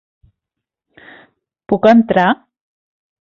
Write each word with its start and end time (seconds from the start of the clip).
Puc 1.73 1.85
entrar? 1.91 2.25